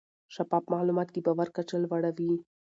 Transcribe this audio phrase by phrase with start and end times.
[0.35, 2.33] شفاف معلومات د باور کچه لوړه وي.